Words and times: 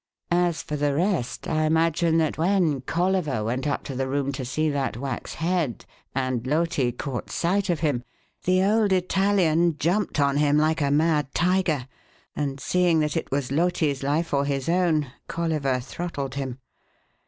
As 0.31 0.63
for 0.63 0.75
the 0.77 0.95
rest, 0.95 1.47
I 1.47 1.65
imagine 1.65 2.17
that 2.17 2.35
when 2.35 2.81
Colliver 2.81 3.43
went 3.43 3.67
up 3.67 3.83
to 3.83 3.93
the 3.93 4.07
room 4.07 4.31
to 4.31 4.43
see 4.43 4.67
that 4.67 4.97
wax 4.97 5.35
head, 5.35 5.85
and 6.15 6.47
Loti 6.47 6.91
caught 6.91 7.29
sight 7.29 7.69
of 7.69 7.81
him, 7.81 8.03
the 8.45 8.63
old 8.63 8.91
Italian 8.93 9.77
jumped 9.77 10.19
on 10.19 10.37
him 10.37 10.57
like 10.57 10.81
a 10.81 10.89
mad 10.89 11.31
tiger; 11.35 11.87
and, 12.35 12.59
seeing 12.59 12.99
that 13.01 13.15
it 13.15 13.29
was 13.31 13.51
Loti's 13.51 14.01
life 14.01 14.33
or 14.33 14.43
his 14.45 14.67
own, 14.67 15.11
Colliver 15.27 15.79
throttled 15.79 16.33
him. 16.33 16.57